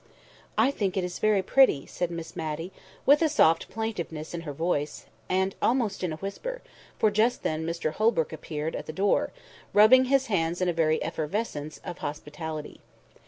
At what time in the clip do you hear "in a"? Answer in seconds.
6.03-6.15